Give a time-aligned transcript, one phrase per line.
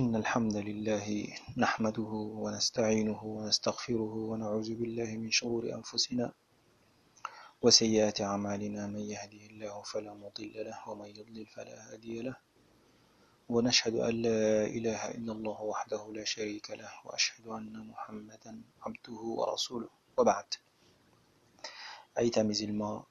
[0.00, 1.06] إن الحمد لله
[1.56, 2.12] نحمده
[2.44, 6.32] ونستعينه ونستغفره ونعوذ بالله من شرور أنفسنا
[7.62, 12.36] وسيئات أعمالنا من يهده الله فلا مضل له ومن يضلل فلا هادي له
[13.48, 18.52] ونشهد أن لا إله إلا الله وحده لا شريك له وأشهد أن محمدا
[18.82, 19.88] عبده ورسوله.
[20.16, 20.48] وبعد.
[22.18, 23.04] أيتا مزلما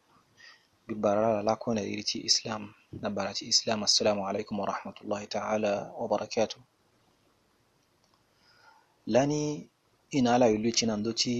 [0.87, 2.73] ببرارة لكون إريتي إسلام.
[2.93, 3.83] نبرتي إسلام.
[3.83, 6.70] السلام عليكم ورحمة الله تعالى وبركاته.
[9.13, 9.41] Lani
[10.17, 11.35] ina ala yulu ci nan doci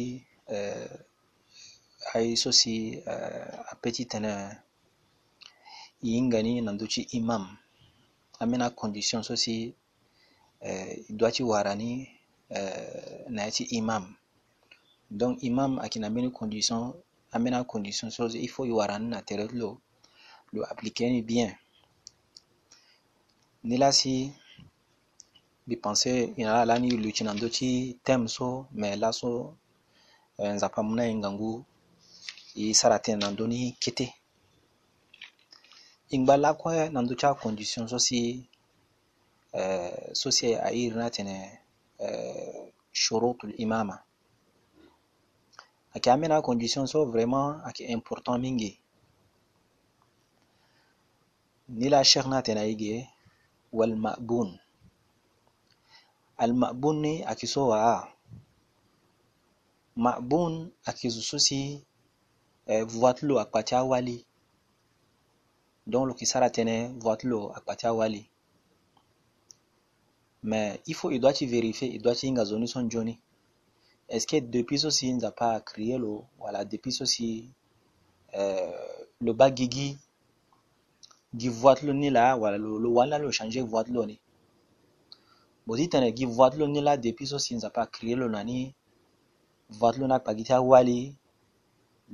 [0.56, 0.96] uh,
[3.72, 3.76] a
[4.12, 4.34] tana
[6.04, 6.78] yingani nan
[7.20, 7.44] imam.
[8.42, 9.74] Amina condition sosi
[10.68, 11.92] uh, doci warani
[12.50, 14.04] uh, yati imam.
[15.20, 16.08] Donc imam akina
[16.40, 16.94] condition
[17.36, 18.66] amina condition sosi il faut
[19.00, 19.70] na tere lo
[20.54, 21.56] lo appliquer bien.
[23.64, 24.41] Ni lasi bi
[25.78, 29.56] pense ina la ni luchi na ndochi tem so me la so
[30.38, 31.04] eh, nzapa muna
[32.56, 34.14] i sarate na ndoni kete
[36.10, 38.50] ingba la kwa na ndocha condition so si
[39.54, 41.60] eh, so si a irna tene
[42.00, 44.00] eh, shurutul imama.
[46.88, 48.80] So vraiment important mingi.
[51.70, 52.42] Ni la na
[56.44, 57.80] almabun ni akisowa
[60.04, 60.54] mabun
[60.90, 61.62] akizususi
[62.72, 64.18] eh, voitlo akpati awali
[65.92, 68.24] donc lo kisara tene voitlo akpati awali
[70.44, 73.20] mais il faut il doit y vérifier il doit y inga zoni son joni.
[74.10, 77.50] Est-ce que depuis ceci nza pas créé lo voilà depuis ceci
[78.34, 78.72] euh,
[79.22, 79.98] lo bagigi
[81.40, 81.50] gi
[81.94, 84.20] ni la voilà lo wala lo changer voitlo ni?
[85.66, 88.60] Bozi tene gi voit lo ni la depuis so sinza pa créer lo nani.
[89.80, 91.00] Voit lo na kpagiti awali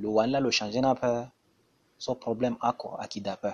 [0.02, 1.12] lo wani la lo changer na pe
[1.98, 3.52] so problème ako aki da pe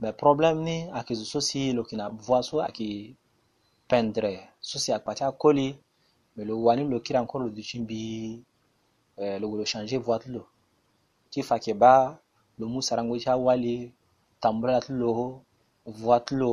[0.00, 3.14] mais problème ni aki zo so si lo kina voit so aki
[3.90, 5.68] pendre so si akpati akoli
[6.34, 8.00] mais lo wani lo kira encore lo duchin bi
[9.22, 10.42] eh, lo lo changer voit lo
[11.30, 11.94] ti fa ke ba
[12.58, 13.92] lo mu sarango ti awali
[14.42, 15.10] tambula ti lo
[15.86, 16.52] voit lo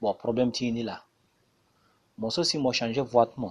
[0.00, 0.96] bon problème ti ni la
[2.18, 3.50] Mwen so si mwen chanje vwatman.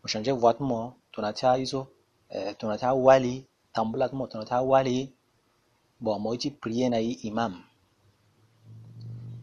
[0.00, 1.86] Mwen chanje vwatman, tunatia hizo,
[2.28, 5.12] eh, tunatia wali, tambulatman, tunatia wali,
[6.00, 7.64] bo mwen iti priye na yi imam.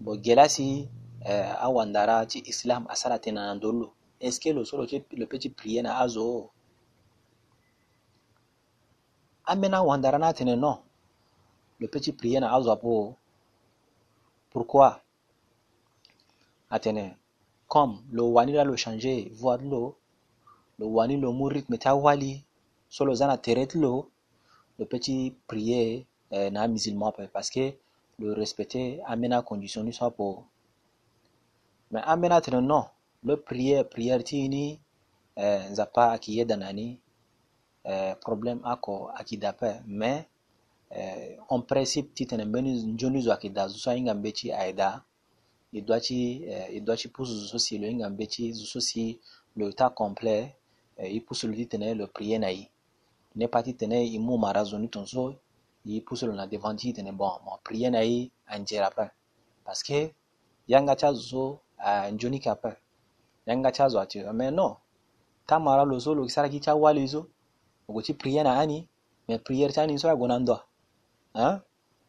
[0.04, 0.90] Bo gelasi
[1.30, 3.88] eh, awandara ti islam asara tena nandolo.
[4.20, 4.84] Eske lo solo
[5.20, 6.50] lo pe ti priye na azo.
[9.52, 10.78] Amena wandara na tene non.
[11.80, 13.16] Le pe ti priye na azo apo.
[14.52, 14.92] Pourquoi?
[16.70, 17.18] Atene
[17.68, 19.96] comme lo wani la lo changer voix lo
[20.80, 22.44] lo wani lo mu rythme ta wali.
[22.90, 24.10] So lo zana teret lo
[24.78, 27.74] le petit prier eh, na musulman parce que
[28.20, 30.44] le respecter amena condition ni soit pour
[31.92, 32.86] mais amena tene non.
[33.24, 34.80] Le prier prière ti ni
[35.36, 37.00] eh, nzapa aki yeda nani
[37.84, 40.26] eh, problème ako aki dape mais
[40.92, 45.04] eh, en principe ti tene mbeni njoni zo aki da zo inga mbechi aida
[45.72, 49.20] il doit ci, eh, il doit ci pour zuzu si lo inga mbeti zuzu si
[49.56, 50.56] lo ta complet
[50.98, 52.70] eh, i pusu lo ti tene lo prier na i
[53.36, 55.40] ne pati tene i mu mara zoni tonso
[55.86, 59.06] i pusu lo na devant ti tene bon mo prier na i anjera pe
[59.64, 60.14] parce que
[60.68, 62.58] yanga cha eh, zuzu a njoni ka
[63.46, 64.00] yanga cha zo
[64.34, 64.76] mais non
[65.46, 67.28] ta mara lo zo lo kisara ki cha wali zo
[67.88, 68.88] ogoti prier na ani
[69.28, 70.58] mais prière ti ani so ague na ndö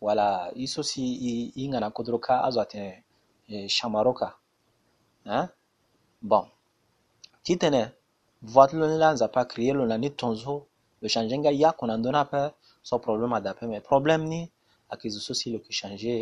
[0.00, 3.04] wala i so si i, i nga na kodro ka azo atene
[3.77, 4.28] shamaroka
[5.27, 5.49] hein?
[6.22, 6.44] bon.
[7.44, 7.83] Ti tene
[8.43, 10.55] voit lo ni la nza pa créer lo ni tonzo.
[11.00, 12.43] Lo changer nga ya kona ndona pe
[12.83, 14.41] so problème ada pe mais problème ni
[14.93, 16.21] akizu so si lo ki changer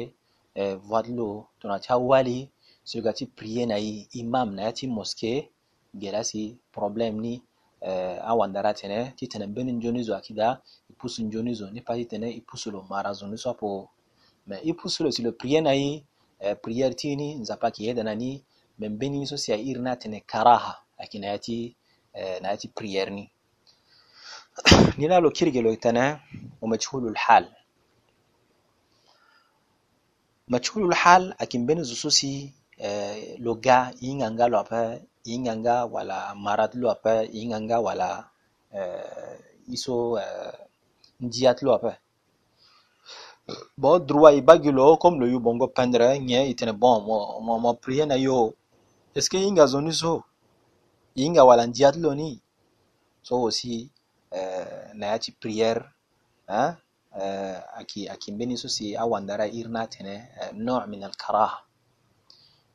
[0.61, 1.29] eh, voit lo
[1.61, 2.39] tona ti awali
[2.89, 5.39] so ga ti prier na i imam na ya ti mosquée
[6.01, 7.35] gela si problème ni
[7.81, 9.01] eh, awandara tene.
[9.17, 10.49] Ti tene mbeni njoni zo akida
[10.91, 13.51] i pousse njoni zo ni pa ti tene i pousse lo mara zo ni so
[13.51, 13.89] apo.
[14.47, 15.75] Mais i pousse lo si lo prier na
[16.41, 18.43] Eh, priyartini nzapaki yedanani
[18.79, 23.25] men beni so si a na tene karaha aki na eh, yati priere ni.
[24.99, 26.21] Ninalo kirgelo itana
[26.63, 27.47] umajhulu lhal
[30.49, 34.81] majhulu lhal akimbeni zususi eh, so si lo ga inganga lo apa
[35.25, 38.31] yinganga wala marad lo apa yinganga wala
[39.75, 39.95] iso
[41.21, 41.99] njiyat lo apa
[43.77, 47.75] bon droit i bagilo comme le yu bongo pendre nye itene bon mo mo, mo
[47.75, 48.55] prier na yo.
[49.15, 50.23] Est-ce que inga zoni so
[51.17, 52.41] inga wala ndiat lo ni?
[53.23, 53.91] So aussi
[54.33, 55.83] euh, na yati prière
[56.49, 56.77] hein
[57.17, 61.65] euh, aki aki mbeni so si awandara irna tene euh, no' min al karaha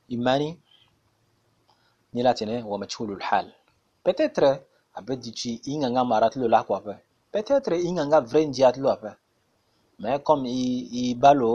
[0.10, 0.60] imani
[2.14, 3.48] nila tene wa majhulul hal.
[4.04, 4.66] Peut-être
[4.96, 6.82] abedichi inga nga marat lo la quoi
[7.32, 9.18] peut-être inga nga vrai ndiat lo apa
[10.02, 10.50] mɛ kɔmi
[11.02, 11.54] i ba lo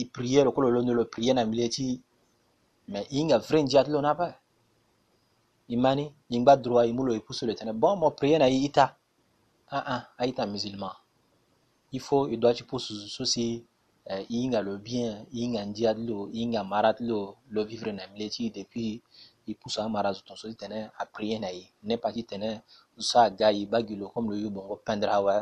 [0.00, 1.86] i priye lo kolo londo lo priye na mile ti
[2.92, 4.28] mɛ i ŋa vre ndia ti lo na apɛ
[5.68, 6.04] i mani
[6.34, 8.58] i gba droit i mu lo i pusu lo tɛnɛ bon mo priye na i
[8.68, 8.86] ita
[9.76, 10.94] ah ah a ita musulman.
[11.92, 13.64] Il faut i doit ti pusu so si
[14.06, 17.36] eh, i ŋa lo bien i ŋa ndia ti lo i ŋa mara ti lo
[17.54, 19.00] lo vivre na mile ti depuis
[19.46, 22.22] i pusu a mara zu tonso ti tɛnɛ a priye na i ne pa ti
[22.30, 22.50] tɛnɛ
[22.96, 25.34] zu so a ga i ba gi lo comme lo yu bongo pɛndre awɛ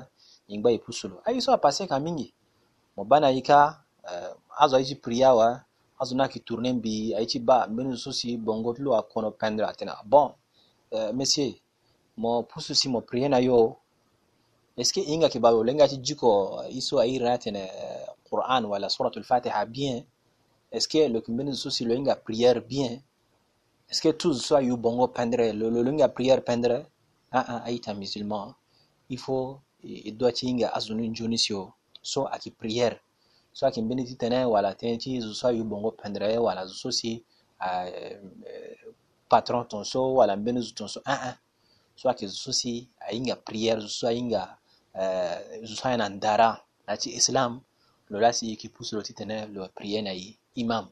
[0.51, 2.33] ipusulo ayi so apase ka mingi.
[2.97, 5.61] Mo bana yika uh, azo wa
[6.01, 9.97] azo na ki tourner bi ayi ba mbenu so si bongo tlo akono pendra tena
[10.05, 10.33] bon
[10.93, 11.55] uh, monsieur
[12.17, 13.77] mo pusu si mo na yo
[14.77, 19.67] est-ce que inga kibalo lenga ti jiko iso ayi ratene uh, Qur'an wala suratul Fatiha
[19.67, 20.05] bien
[20.73, 21.95] est-ce que le kimbenu so si lo
[22.25, 23.03] prière bien?
[23.91, 25.53] Est-ce que tout soit yu bongo pendre?
[25.53, 26.87] Le lenga prière pendre?
[27.33, 28.55] Ah ah aita musulman
[29.09, 31.73] il faut il doit tinga azunu njoni sio
[32.03, 33.01] so aki prière.
[33.53, 36.75] So aki mbeni ti tene wala tene ti zo so yu bongo pendre wala zo
[36.75, 37.25] so si
[37.61, 38.93] uh, uh,
[39.29, 41.37] patron ton so wala mbeni zo ton so ah ah
[41.97, 44.59] so aki zo so si ainga prière zo so ainga
[44.95, 47.61] uh, zo so ainga ndara na ti islam.
[48.11, 50.89] Lo la si ki pousse lo ti tene lo prière na yi imam.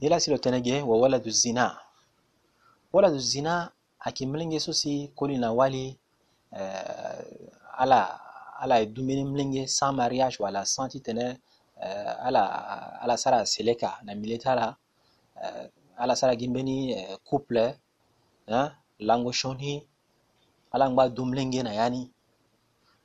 [0.00, 1.78] Ni la si lo tene ge wa waladu zina.
[2.92, 6.03] Waladu zina aki mlenge so si koli na wali uh,
[6.54, 7.22] Euh,
[7.82, 8.00] ala
[8.62, 11.26] ala ye dumuni min kɛ san mariage wala san ti tɛnɛ
[11.86, 12.42] euh, ala
[13.02, 14.66] ala sara sele ka na milita la.
[15.42, 15.66] Euh,
[15.98, 16.76] ala sara gimbeni
[17.28, 17.64] couple
[19.08, 19.72] lango shoni
[20.72, 22.02] ala ngba dumuni kɛ na yani.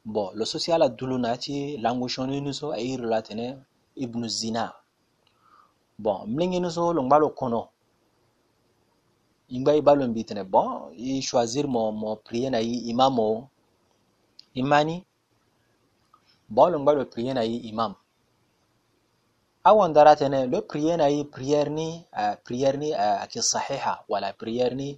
[0.05, 3.45] Bon lo sosi ala dulu na ti lango shoni nuso e ayi rila tɛnɛ
[4.03, 4.65] ibnu zina.
[5.97, 7.61] Bon min kɛ nuso lo ngba lo kɔnɔ
[9.55, 10.43] ingba i balo mbi tene.
[10.43, 13.49] Bon i choisir mo mo prier na yi imam o.
[14.61, 15.05] Imani?
[16.49, 17.93] Bon lo ngba lo prier na yi imam.
[19.63, 24.33] Awandara tene lo prier na yi prière ni uh, prière ni uh, aki sahiha wala
[24.33, 24.89] prière ni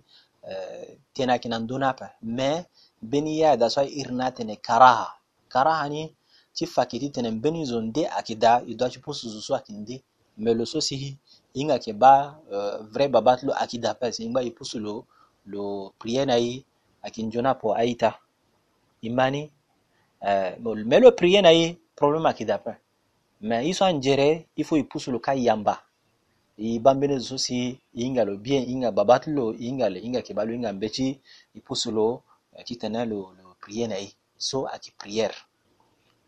[0.44, 2.66] uh, tena kinan donapa mais
[3.02, 5.08] beni ya da so irna tene karaha.
[5.50, 6.16] Karaha ni
[6.54, 10.04] ti fakiti tene beni zonde akida i doit pusu zusu akinde
[10.38, 11.18] mais lo so si
[11.54, 15.06] hinga yeke ba uh, vrai babâ ti lo ayeke da apeso hingba e pusu lo
[15.46, 16.64] lo prière na ye
[17.04, 18.20] ayeke nzoni apo aita.
[19.02, 19.52] E ma ni
[20.22, 20.52] uh,
[20.86, 22.74] me lo prière na ye problème ayeke da ape
[23.42, 25.82] me ye so anzere i faut e pusu lo ka yamba.
[26.58, 29.58] E ba mbeni zo si e hinga lo bien e hinga babâ ti lo e
[29.58, 31.20] hinga lo hinga yeke ba lo hinga mbe ti
[31.56, 34.12] e pusu lo uh, ti tene lo, lo prière na ye.
[34.38, 35.36] So ayeke prière.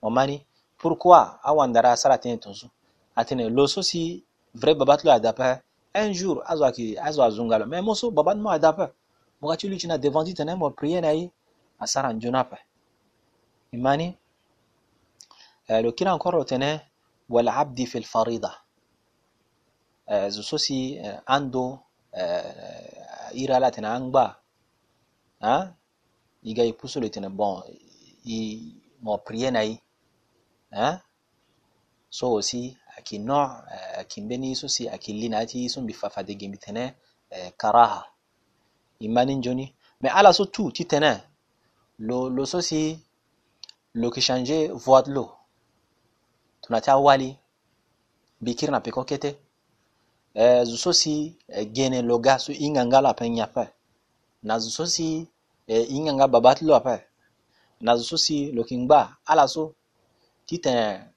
[0.01, 0.43] Mo ma ni
[0.77, 2.67] pourquoi awandara asara atene tongaso
[3.15, 5.61] atene lo so si Vre babat lo adape,
[5.93, 8.85] enjur azwa ki azwa zungalo, men moso babat mo adape.
[9.41, 11.31] Wakati uli china devanzi tene mo priye na hii
[11.79, 12.57] asara njonape.
[13.71, 14.17] Imani
[15.67, 16.81] eh, lokila nkoro tene
[17.29, 18.51] wal abdi fil farida.
[20.07, 21.79] Eh, zusosi eh, ando
[22.11, 24.35] eh, irala tene angba.
[25.39, 25.73] Ha?
[26.43, 27.63] Iga ipusule tene bon
[28.25, 28.37] i
[29.01, 29.79] mo priye na hii.
[30.71, 31.01] Ha?
[32.09, 36.93] So aussi akinooc eh, akinbeniisusi akinlinatii sun bifafadigin bitene
[37.29, 38.05] eh, karaha.
[38.99, 41.13] Imanin joni me ala so tu ti tene.
[41.99, 42.99] Lo lo so si
[43.93, 45.25] lo kishange voie de lo.
[46.61, 47.37] Tunati awali
[48.41, 49.37] bikiri na peko kete.
[50.35, 53.65] Eh, zu so si eh, gene lo ga so i ŋaŋga lo ape nyape
[54.43, 55.27] na zo so si
[55.67, 56.95] eh, i ŋaŋga baba ti lo ape.
[57.81, 59.75] Na zo so si lo kingba ala so
[60.47, 61.12] ti tene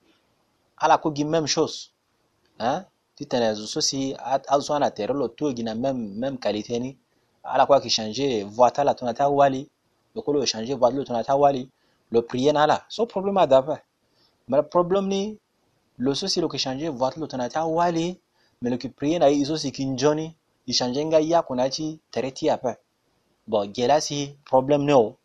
[0.78, 1.92] ala ko gi même chose
[2.58, 2.84] hein?
[3.16, 4.14] Tu tene réseaux si
[4.54, 6.90] azo ana tere lo to e gi na même même qualité ni
[7.42, 9.62] ala ko ki changer voix ta la tala tunata wali
[10.14, 11.62] le ko lo changer voix lo tunata wali
[12.12, 12.84] lo prier na la.
[12.90, 13.80] So problème adava
[14.48, 15.38] mais problème ni
[15.96, 18.20] lo sosi lo ki changer voix lo tunata wali
[18.60, 20.36] mais lo ki prier na iso si kinjoni
[20.68, 22.76] nga ya ko na kunachi tereti apa
[23.46, 25.16] bon gela si problème no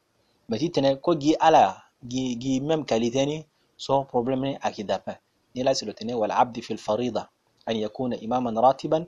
[0.47, 1.63] mais tu tene ko gi ala
[2.07, 5.19] gi gi même qualité ni so problème ni akidafa
[5.55, 7.27] نلاسلوتيني والعبد في الفريضة
[7.69, 9.05] أن يكون إماما راتبا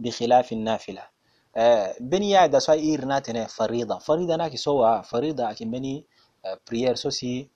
[0.00, 1.02] بخلاف النافلة.
[1.56, 3.98] آه، بني يعد سوى إير ناتنا فريضة.
[3.98, 6.06] فريضة ناكي سوى فريضة أكي بني
[6.70, 7.48] بريير آه، سوسي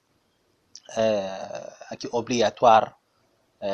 [0.97, 2.95] آه، أكي أوبلياتوار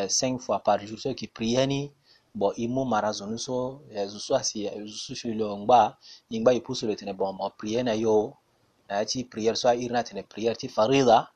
[0.08, 1.92] سين فوا بار جور سوى كي برياني
[2.36, 5.96] بو إمو مرازون سوى زوسوى سي زوسوى سوى لونبا
[6.32, 8.34] ينبا يبوسلوتيني بو مو بريانا يو
[8.92, 11.28] أتي بريير سوى إير ناتنا بريير تي فريضة.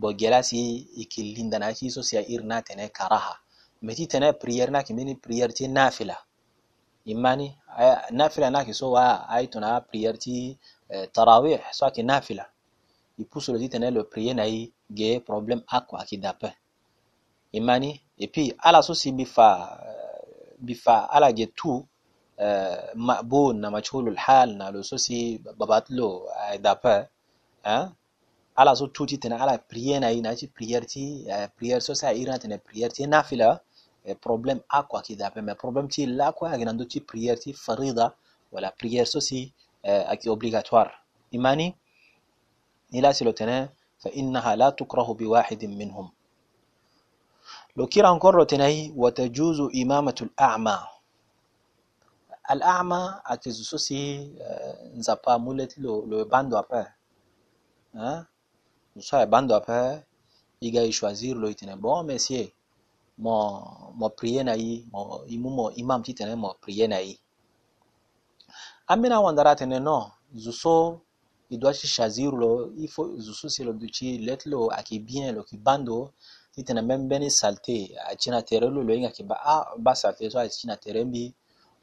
[0.00, 0.60] boggelasi
[1.02, 3.34] ikillindanaki so sia irna tene karaha
[3.82, 6.16] meti tene prier na mini prier ti nafila
[7.12, 7.48] imani
[8.18, 10.58] nafila naki so wa ay tuna prière ti
[11.14, 12.44] tarawih so ki nafila
[13.18, 16.54] ipusolo ti tene le prier na i ge problem akwa ki dapin
[17.58, 19.48] imani et puis ala so si bifa
[20.66, 21.72] bifa ala ge tu
[22.94, 27.06] مأبون مجهول الحال نالو سوسي باباتلو دابا
[28.60, 31.92] ala so tuti tene ala prier na ye na ti prière ti eh, prière so
[32.00, 33.48] saa iri na tene prière ti nafila
[34.06, 37.38] eh, problème akua kida ape mais problème ti la kua ayeke na ndö ti prière
[37.38, 38.06] ti farida
[38.52, 39.38] wala prière so si
[39.88, 40.92] eh, ayeke obligatoire
[41.36, 41.66] i mani
[42.92, 43.56] ni la si lo tene
[44.02, 46.08] fa innaha la tukrahu biwahidin minhum
[47.76, 50.78] لو كير أنكر لو تنهي وتجوز إمامة الأعمى
[52.50, 54.02] الأعمى أكزوسي
[54.98, 56.86] نزابا مولت لو لو باندو أبا
[57.94, 58.26] ها
[58.98, 60.04] bando apa hein so bando apa
[60.60, 62.50] iga choisir lo itene bon monsieur
[63.18, 67.18] mo mo prier na yi mo imu mo imam ti tene mo prier na yi
[68.86, 71.00] amina wandara tene no zuso
[71.50, 75.42] i doit choisir lo il faut zuso si lo duci let lo aki bien lo
[75.44, 76.12] ki bando
[76.52, 79.94] ti tene même beni salte a china tere lo lo inga ki ba a ba
[79.94, 81.34] salte so a china tere mbi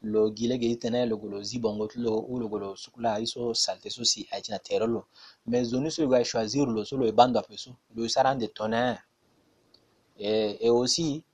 [0.02, 4.04] lo gile ge tene lo golo zibongo lo u lo golo sukula iso salte so
[4.04, 5.06] si a china tere lo.
[5.46, 9.00] Mais zoni so ga choisir lo so lo bando apeso lo saran de tonnerre
[10.18, 11.24] et, et aussi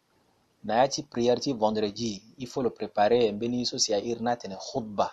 [0.64, 4.36] na ya ti prière ti vendredi il faut le préparer mbeni so si ir na
[4.36, 5.10] tene khutba.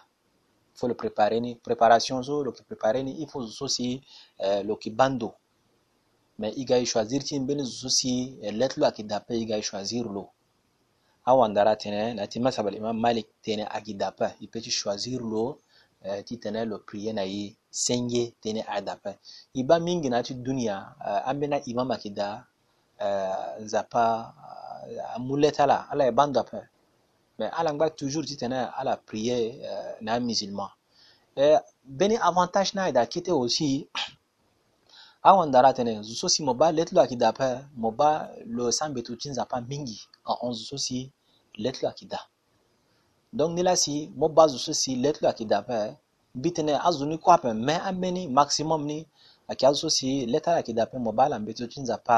[0.75, 4.01] Il faut le préparer ni préparation so lo ki préparer ni il faut so si
[4.41, 5.33] euh, lo ki bando.
[6.37, 9.61] Mais i ga choisir ti mbeni so si eh, let lo aki dape i ga
[9.61, 10.29] choisir lo
[11.29, 15.21] awandara tene na ti masaba imam malik tene aki dape i peut ti choisir
[16.07, 19.11] eh, ti tene lo prier na ye senge tene a dape
[19.53, 20.75] i ba mingi na ti dunia
[21.07, 22.45] uh, ambeni imam aki da
[23.05, 24.33] uh, nzapa
[24.87, 26.61] uh, amuleta la ala e bando ape
[27.37, 29.39] mais ala toujours ti tene ala prier
[30.01, 30.69] na musulman.
[31.85, 33.87] Beni avantage na da kite aussi
[35.23, 39.01] awandara tene zo so si mo ba let lo ayeke dape mo ba lo sambe
[39.03, 41.11] to ti nzapa mingi ahonzo so si
[41.63, 42.19] lɛtlu akida.
[43.37, 45.77] Donc n'i la si mo ba zusu si lɛtlu akida pɛ
[46.41, 48.97] bitene a zuni kɔ apɛ mɛ a mɛni maximum ni
[49.51, 52.17] aki a zusu si lɛtlu akida pɛ mo ba la mbetu tun za pa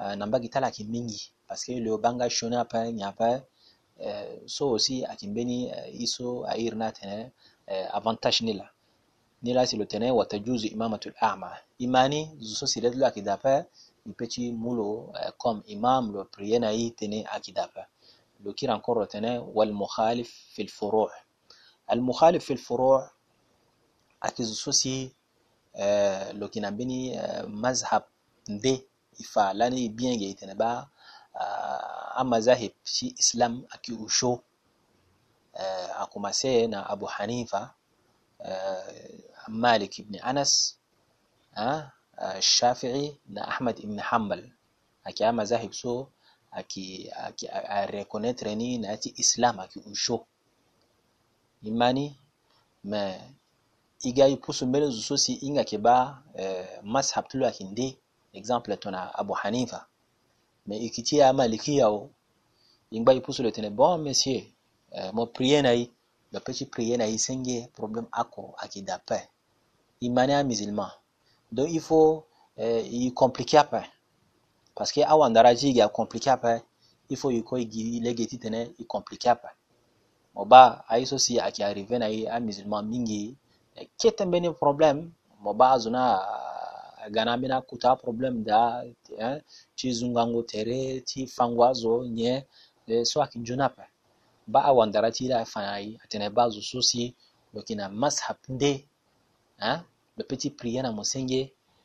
[0.00, 1.20] uh, namba gita la ki mingi.
[1.46, 3.42] Parce que le banga shoni apɛ nya pɛ uh,
[4.06, 7.32] eh, so aussi aki mbeni uh, iso a irina tene
[7.68, 8.66] uh, avantage ni la.
[9.42, 11.50] N'i la si le lo tɛnɛ watajuzu imamatul ama.
[11.78, 13.52] Imani zusu si lɛtlu akida pɛ
[14.10, 17.82] ipeti mulo uh, comme imam le priye na yi tene akida pɛ
[18.44, 21.10] ذكر كرة والمخالف في الفروع.
[21.92, 23.10] المخالف في الفروع
[24.22, 25.12] أكزوسوسي
[25.76, 28.04] آه، لكن بني آه، مذهب
[28.48, 28.86] دي
[29.32, 30.86] فا لاني بيان جيتنا با
[31.36, 34.38] آه، أما ذهب في إسلام أكي أشو
[36.02, 37.70] أكما سينا أبو حنيفة
[39.48, 40.78] مالك بن أنس
[42.22, 44.52] الشافعي نا أحمد بن حنبل.
[45.06, 46.06] أكي أما ذهب سو
[46.50, 50.26] akirekonetre aki, na naiti Islam akiusho
[51.62, 52.18] imani
[52.84, 53.02] me
[54.08, 57.86] igayi pusu mbele zususi inga kiba eh, mashab tulu akinde
[58.32, 59.86] exemple tona Abu Hanifa.
[60.66, 62.10] Me ikitia maliki o
[62.90, 64.42] ingba ipusu le tene bon monsieur
[64.92, 65.90] eh, mo prier na yi
[66.32, 69.28] le petit prier na yi senge problem ako akidape
[70.00, 70.90] imani a musulman.
[71.52, 72.24] Donc il faut
[72.56, 73.86] eh, y compliquer après
[74.74, 76.62] parce que awandara ti e ga compliqué ape
[77.10, 79.50] il faut e kue e gi lege ti tene e compliqué ape
[80.34, 83.22] mo ba aye so si ayeke arrivé na ye amusulman mingi
[84.00, 84.98] kete mbeni problème
[85.42, 86.02] mo ba azo na
[87.14, 88.60] ga na ambeni akuta aproblème da
[89.18, 89.38] eh,
[89.76, 92.42] ti zungango tere ti fango azo nyen
[92.90, 93.84] eh, so ayeke nzoni ape
[94.52, 97.02] ba awandara ti la fa na ye atene ba zo so si
[97.52, 98.72] lo yeke na mashab nde
[99.68, 99.78] eh,
[100.16, 101.40] lo peut ti prier na mo senge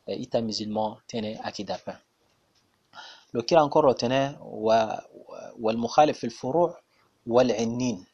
[0.07, 2.04] eh, ita musulman tënë ayeke dape lo
[3.35, 4.39] لو كلا نكرتنا
[5.59, 6.79] والمخالف في الفروع
[7.27, 8.05] والعنين.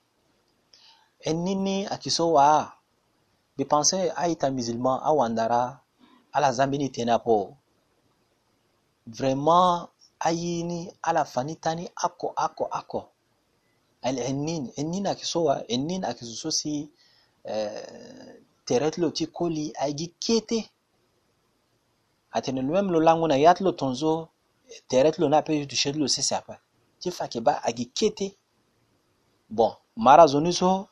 [1.27, 2.73] عنيني akisowa
[3.57, 5.79] bipense aita musulman awandara
[6.33, 7.57] ala zambini tena po
[9.07, 12.99] vraiment ayini ala fanitani ako ako ako
[14.01, 16.89] alinin inin akisowa inin akisoso si
[17.43, 20.69] eh, teretlo ti koli agi kete
[22.31, 24.29] atene lo même lo langu na yatlo tonzo
[24.87, 26.55] teret lo na apeut tushet lo sese ape
[26.99, 28.27] ti fa yeke ba ayeke kete.
[29.49, 30.87] Bon mara zo ni so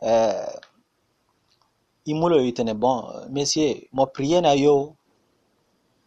[0.00, 0.58] eh,
[2.04, 4.94] i mu lo e tene bon messier mo prie na yo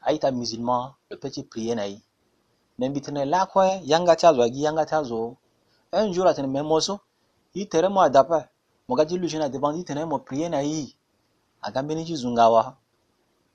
[0.07, 1.97] aita musulman lo peut ti prie na e
[2.77, 5.37] me mbi tene lakue yanga ti azo agi yanga ti azo
[5.91, 6.99] un jour atene me mo so
[7.53, 8.39] i tere mo ada ape
[8.87, 10.93] mo ga ti lusi na devant ti tene mo prie na e
[11.61, 12.63] aga mbeni ti zu nga awa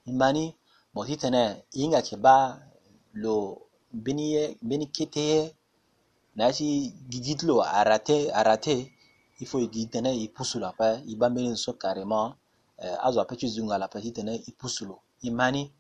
[0.07, 0.45] i mani
[0.95, 1.43] mo ti tene
[1.73, 2.61] i hinga yeke ba
[3.23, 3.35] lo
[4.05, 5.41] beniye beni keteye
[6.39, 6.69] nashi
[7.11, 8.81] guide lo arate arrêter
[9.41, 10.75] il faut qu'il tenait il pousse la
[11.57, 12.35] so carrément
[12.83, 15.73] eh, azo apechi zunga la paix tene il pousse lo imani.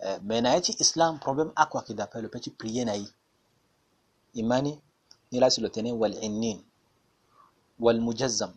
[0.00, 3.06] Eh, Mais naichi islam problème akwa kidapelo pechi prier nai
[4.34, 4.72] imani
[5.30, 6.58] ni lasi lo tenait wal innin
[7.84, 8.52] wal mujazzam.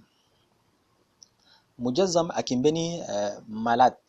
[1.83, 3.99] Mujazzam akimbeni eh, malat.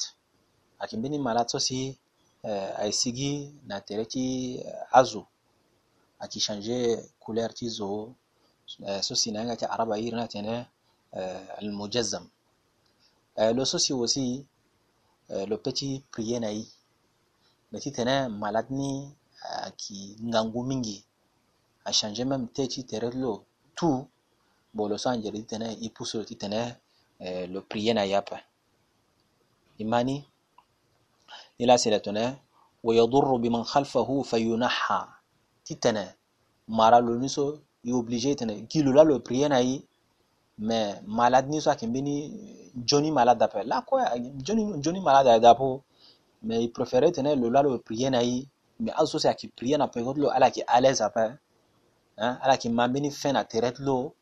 [0.83, 1.99] Akimbeni malat so si
[2.43, 4.61] aisigi na tere ti
[4.93, 5.27] azo.
[6.21, 6.79] Ayeke akichange
[7.21, 8.15] couleur ti zo
[8.83, 10.67] uh, so si na yanga ti araba iri ni atene
[11.59, 12.27] almujazzam
[13.37, 14.45] uh, lo so si aussi
[15.29, 16.67] lo ti prier na ye
[17.71, 19.15] me ti tene malade ni
[19.63, 21.05] ayeki uh, ngangu mingi.
[21.85, 24.09] Achange même te ti tere ti lo tout
[24.75, 26.61] bo lo so anjere ti tene e pusu lo ti tene
[27.49, 28.39] lo prier na ye ape
[29.79, 30.25] e ma ni
[31.61, 32.37] إلى سلتنا
[32.85, 35.03] ويضر بمن خلفه فينحى.
[35.65, 36.15] تتنا
[36.69, 39.83] مارا لو نيسو يوبليجي تنا كيلو لا لو بريانا اي
[40.59, 42.17] ما مالاد نيسو كي بني
[42.77, 44.01] جوني مالاد دابا لا كو
[44.47, 45.81] جوني جوني مالاد دابو.
[46.43, 48.47] ما يبريفيري تنا لو لا أه؟ لو بريانا اي
[48.81, 51.39] مي اسو سي كي بريانا بيغوت لو على كي اليز أبا؟
[52.19, 52.87] ها على كي ما
[53.81, 54.13] لو.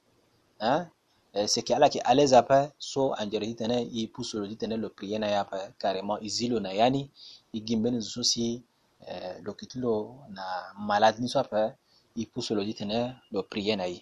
[1.36, 4.76] Euh, c'est qu'Allah qui est à l'aise apa so anjere hitene i puso lo hitene
[4.76, 7.10] lo prier na yapa carrément izilo na yani
[7.52, 8.62] igimbe ni zo si
[9.06, 9.92] eh, lo kitilo
[10.36, 10.44] na
[10.88, 11.76] malade ni so apa
[12.16, 12.98] i puso lo hitene
[13.32, 14.00] lo prier na yi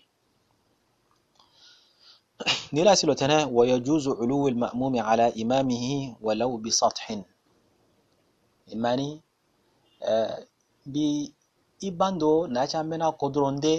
[2.72, 7.24] nila silo tene wa yajuzu ulu al ma'mum ala imamihi walau bi sathin.
[8.74, 9.22] Imani
[10.10, 10.36] eh,
[10.86, 11.34] bi
[11.80, 13.74] ibando na cha mena kodronde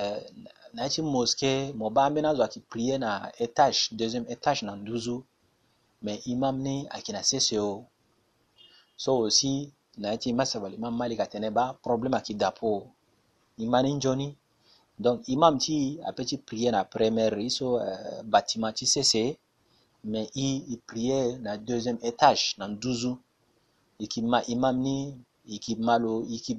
[0.00, 0.20] eh,
[0.72, 3.10] uh, na yacin moske mo ba ambeni azo ayeke prier na
[3.44, 5.16] étage deuxième étage na nduzu
[6.04, 7.84] mais imam ni ayeke na sese o
[9.02, 9.52] so aussi
[10.00, 12.70] na ya ti masaba l'imam malik atene ba problème ayeke dapo
[13.62, 14.28] e ma ni nzoni
[15.04, 15.76] donc imam ti
[16.08, 19.24] apeut ti prier na première ri so uh, bâtiment ti sese
[20.10, 23.18] mais i e prier na deuxième étage na nduzu e
[24.02, 24.96] yeke ma imam ni
[25.46, 26.54] e yeke ma lo e yeke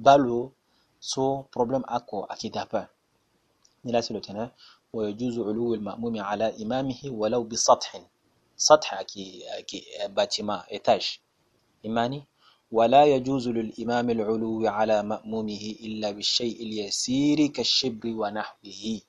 [1.10, 1.24] so
[1.54, 2.50] problème oko ayeke
[3.86, 4.44] نلاسلتنا
[4.92, 7.90] ويجوز علو المأموم على إمامه ولو بسطح.
[8.56, 9.26] سطح أكي
[9.58, 9.80] أكي
[10.16, 11.18] باتما إتاج
[11.86, 12.20] إماني
[12.72, 19.00] ولا يجوز للإمام العلو على مأمومه إلا بالشيء اليسير كالشبر ونحوه.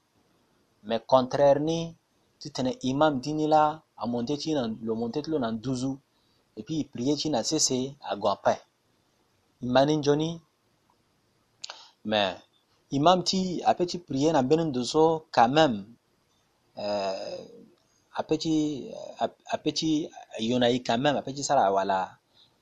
[0.83, 1.95] ما كونتريرني
[2.39, 4.53] تتنا إمام ديني لا أمونتيتي
[4.87, 5.97] لو مونتيت لو نان دوزو
[6.57, 8.15] et puis il priait qu'il n'a cessé à
[12.91, 15.03] imam ti apeut ti prier na mbeni ndo so
[15.35, 15.85] quand même
[16.77, 17.37] euh,
[18.19, 18.89] apeut ti
[19.21, 22.17] euh, apeut ti yo na ye quand même apeut ti sara wala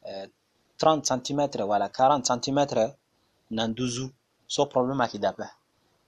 [0.10, 0.28] euh,
[0.78, 2.60] 30 cm wala 40 cm
[3.52, 4.06] na nduzu
[4.48, 5.48] so problème ayeke da ape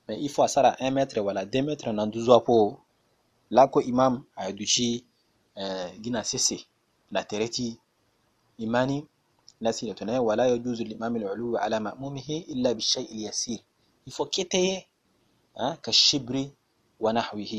[0.07, 2.79] mais il faut asara 1 mètre wala 2 mètre na nduzu apo
[3.49, 5.05] lako imam ayedi ti
[5.57, 6.57] euh, gi na sese
[7.11, 7.77] na tere ti
[8.57, 8.97] imani
[9.61, 13.59] na sila tene wala yajuzu limami lulu ala mamumihi illa bishai lyasir
[14.07, 14.67] يفكته
[15.83, 16.35] كالشبر
[16.99, 17.53] ونحوه.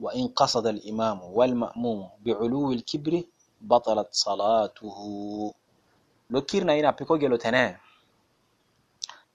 [0.00, 3.22] وإن قصد الإمام والمأموم بعلو الكبر
[3.60, 4.98] بطلت صلاته.
[6.30, 7.80] لو كيرنا هنا بيكو جلو تنا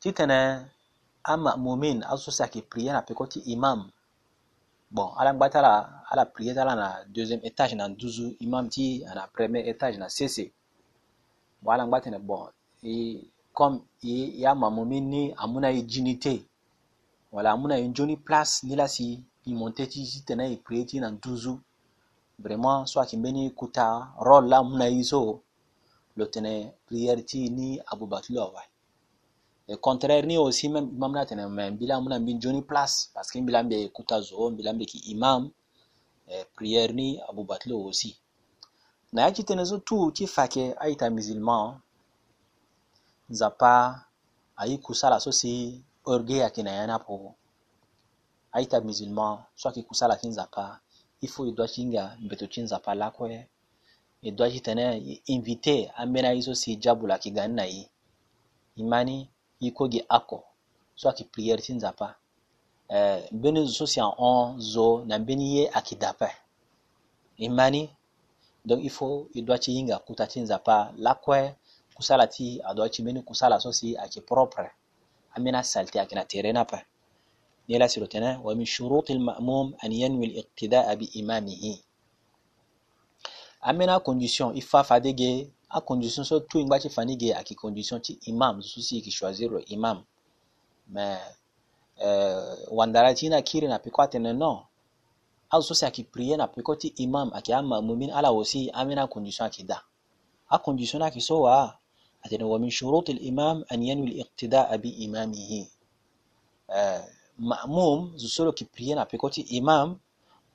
[0.01, 0.69] تي تنا
[1.29, 3.91] أما مؤمن أسو ساكي بريانا بيكو تي إمام.
[4.91, 9.23] bon ala ngba tala ala prier tala na deuxième étage na nduzu imam ti na
[9.27, 10.51] premier étage na sese
[11.63, 12.51] bon ala ngba tene bon
[12.83, 16.33] e comme e, e ama'mumin ni amû na ye ji ni te.
[17.31, 19.07] Wala amû na ye nzoni place ni la si
[19.45, 21.53] e monte ti ti tene e prier ti na nduzu.
[22.39, 23.85] Vraiment so ayeke mbeni kuta
[24.27, 25.41] rôle la amû na ye so
[26.17, 26.53] lo tene
[26.87, 28.63] prière ti ni abubakar lo awe
[29.67, 33.09] e contraire ni aussi même imam na tene me mbila amû na mbi nzoni place
[33.13, 35.41] parce que mbila ambe kuta zo mbila ambe yeke imam
[36.27, 38.17] e prière ni abubakar lo aussi.
[39.13, 41.79] Na ya ti tene so tu ti fake aita musulman
[43.31, 43.71] nzapa
[44.61, 45.51] ayi kusala so si
[46.11, 47.15] orgueil ni apo
[48.55, 50.63] aita musulman so ayeke kusala ti nzapa
[51.25, 51.39] ifo
[51.73, 53.47] hinga mbeto ti nzapa lakue
[54.21, 54.85] ti tene
[55.33, 59.17] invité ambena i so si jabu la ki gani na i mani
[59.59, 60.39] i kogi ako
[60.99, 62.07] so ayeke prière ti nzapa.
[62.89, 66.29] Eh, mbeni zo so si ahon zo na mbeni ye ayeke dape
[67.37, 67.89] e mani
[68.65, 71.55] donc il faut e doit ti hinga kuta ti nzapa lakue
[72.01, 74.71] kusala ti adoit ti mbeni kusala so si ayeke propre.
[75.35, 76.79] Ambeni asalte ayeke na tere ni ape
[77.67, 81.83] ni la silo tene wa min shuruti lmamum an yanwi liqtidaa biimamihi
[83.61, 88.01] ambeni acondition i fa fade ge acondition so tu ngba ti fani ge ayeke condition
[88.01, 90.03] ti imam zo so si yeke choisir lo imam.
[90.87, 91.19] Mais
[92.03, 94.65] euh, wandara ti na kiri na peko atene non.
[95.49, 99.45] Azo so si ayeke prier na peko ti imam ayeke amamumin ala aussi ambeni acondition
[99.45, 99.81] ayeke da.
[100.49, 101.05] Acondition ni
[102.21, 105.65] هذا ومن شروط الإمام أن ينوي الاقتداء بإمامه.
[106.69, 107.07] آه،
[107.39, 109.99] مأموم زسولو كي بريينا بيكوتي إمام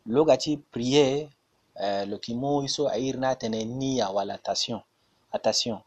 [0.06, 1.30] لغتي بريي
[1.76, 4.80] آه، لو كي مو يسو عيرنا تنينيا ولا تاسيون.
[5.34, 5.80] أتاسيون.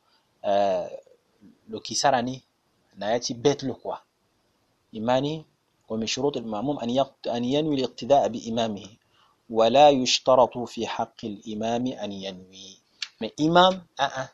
[0.46, 1.00] آه،
[1.70, 2.42] لو كي ساراني
[2.98, 3.96] نايتي بيت لو كوا
[4.98, 5.46] إماني
[5.90, 8.88] ومن شروط المأموم أن أن ينوي الاقتداء بإمامه.
[9.50, 12.78] ولا يشترط في حق الإمام أن ينوي.
[13.22, 14.30] ما إمام؟ أه, أه.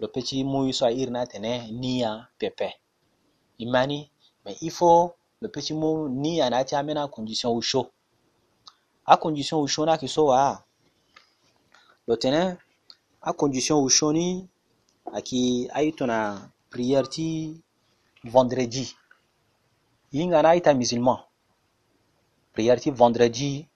[0.00, 1.52] Lo peut ti mu so airi ni atene
[1.82, 2.68] nia pepe.
[3.58, 4.10] I mani
[4.44, 7.90] mais il faut le petit mot ni ana ti amena condition usho.
[9.06, 10.64] A condition usho na ki so wa
[12.06, 12.42] lo tene
[13.22, 14.48] a condition usho ni
[15.12, 17.60] aki aito na prière ti
[18.24, 18.86] vendredi.
[20.12, 21.18] Hinga na aita musulman.
[22.54, 23.68] Prière ti vendredi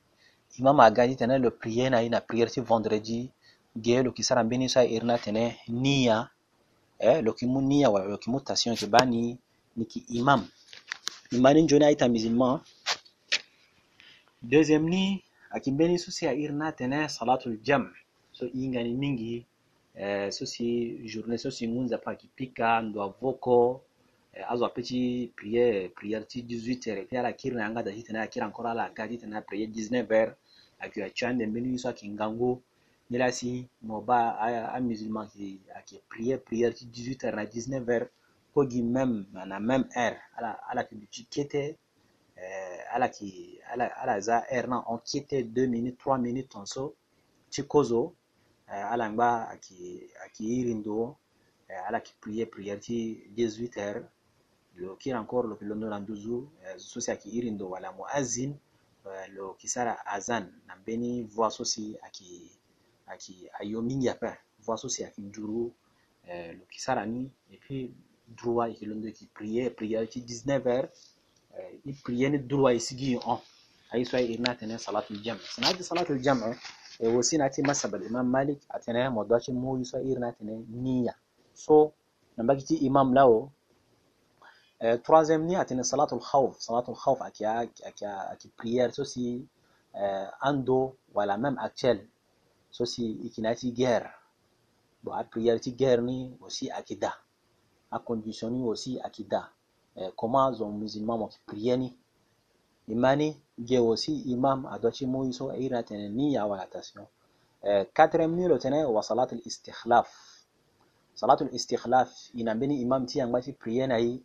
[0.58, 3.30] imam aga ti tene lo prière na ye na prière ti vendredi
[3.84, 6.28] ge lo yeke sara mbeni so airi ni atene nia
[6.98, 9.38] eh, lo yeke mu niya wala lo yeke mu tation yeke ba ni,
[9.76, 10.48] ni ki imam.
[11.32, 12.60] Imani njoni aita musulman
[14.42, 17.92] deuxième ni ayeke mbeni so si airi ni atene salatul jam.
[18.32, 19.44] So hingani mingi
[19.94, 23.80] eh, so si journée so si ngu nzapa ayeke pika ndo avoko
[24.34, 27.92] eh, azo apeut ti prière prière ti 18 heure puis ala kiri na yanga da
[27.92, 30.32] ti tene akiri encore ala aga ti tene aprière 19 heure
[30.80, 32.60] ayeke atia ande mbeni so ayeke ngangu
[33.10, 33.50] ni la si
[33.88, 34.18] mo ba
[34.76, 35.28] amusulman
[35.76, 38.08] ayeke prière prière ti 18 heures na 19 heures.
[38.54, 39.26] Kogi même
[39.60, 40.18] même heure
[41.10, 41.78] ti kete
[42.36, 44.36] eh, ala yeke ala ala za
[44.86, 46.94] hon kete 2 minutes 3 minutes tonso
[47.50, 48.14] ti kozo
[48.72, 51.16] eh, ala ngba ayeke ayeke iri ndo
[51.68, 54.04] eh, ala yeke prière prière ti 18 heures.
[54.76, 58.52] Lo kiri encore yeke londo na nduzu eh, so si ayeke iri ndo wala muazin
[59.06, 61.96] eh, lo yeke sara azan na mbeni voix so si
[63.06, 64.30] ayeke ayo mingi ape
[64.64, 65.72] voix so si ayeke nduru
[66.28, 67.94] eh, lo yeke ni et puis
[68.28, 70.88] droit yeke londo yeke prière prière ti 19 heures
[71.58, 73.38] eh, i prière ni droit e sigi e hon
[73.92, 76.56] aye so airi ni atene salatul jam si na ti salatul jam e
[76.98, 80.20] e wo si na ti masaba imam malik atene mo doit ti mu so airi
[80.20, 81.14] ni atene nia
[81.54, 81.92] so
[82.36, 83.52] na mbage ti imam lao
[84.80, 89.46] eh, troisième ni atene salatul khawf salatul khawf ayeke ayeke ayeke prière so si
[89.94, 91.98] eh, ando wala même actuel
[92.76, 94.10] so si ikinati guerre
[95.02, 97.12] bo a prière ti guerre ni o si akida.
[97.90, 99.42] A condition ni o si akida.
[99.96, 101.88] Eh, comment zon musulman mo ki prière ni.
[102.88, 103.28] Imani
[103.68, 107.08] je o si imam adochi mo iso e ira tene ni ya wala tasio
[107.62, 110.08] eh, quatrième ni lo tene wa salat al istikhlaf
[111.14, 114.22] salat istikhlaf ina mbeni imam ti yang ba ti prière na yi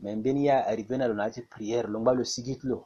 [0.00, 2.84] mais mbeni ya arrivé na lo na ti prière lo ngba lo sigit lo.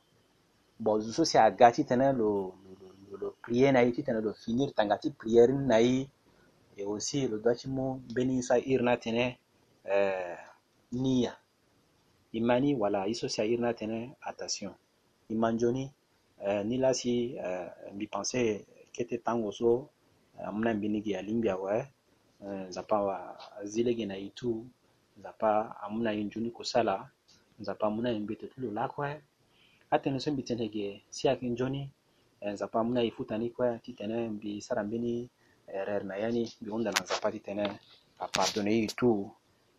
[0.78, 2.85] Bo so si agati tene lo, lo
[3.20, 6.08] lo, prier na ye ti tene lo finir tanga ti prière ni na ye
[6.76, 9.24] e aussi lo doit ti mu mbeni so airi ni atene
[9.84, 10.38] eh,
[10.92, 11.32] nia.
[12.36, 14.74] E ma ni wala i so si airi ni atene attention
[15.28, 15.84] e ma nzoni
[16.46, 17.12] eh, ni la si
[17.94, 18.40] mbi pense
[18.94, 19.90] kete tango so
[20.44, 21.74] amû na mbeni ge alingbi awe
[22.68, 23.16] nzapa nzapa
[23.60, 24.50] azile lege na ye tu
[25.18, 25.50] nzapa
[25.84, 26.94] amû na ye nzoni kusala
[27.60, 28.20] nzapa amû na ye
[28.52, 29.08] ti lo lakue
[29.94, 31.82] atene so mbi tene ge si ayeke nzoni
[32.42, 35.28] nzapa amû na e futa ni kue ti tene mbi sara mbeni
[35.66, 37.66] eh, rere na ya ni mbi hunda na nzapa ti tene.
[38.18, 39.30] Apardonne ye tu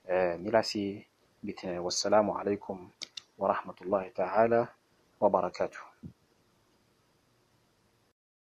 [0.10, 1.06] eh, ni la si
[1.44, 1.80] mbi tene.
[1.80, 2.90] Wassalamu alaikum
[3.38, 4.68] warahmatullahi taala
[5.22, 5.97] wabarakatuh